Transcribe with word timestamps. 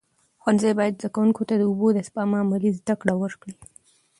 ښوونځي 0.41 0.71
باید 0.79 0.97
زده 0.99 1.09
کوونکو 1.15 1.41
ته 1.49 1.53
د 1.57 1.63
اوبو 1.69 1.87
د 1.93 1.99
سپما 2.07 2.37
عملي 2.43 2.71
زده 2.79 2.93
کړه 3.01 3.13
ورکړي. 3.21 3.53